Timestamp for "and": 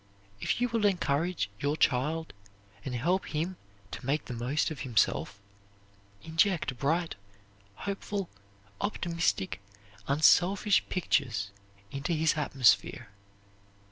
2.83-2.95